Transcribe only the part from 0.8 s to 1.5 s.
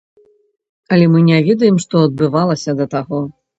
Але мы не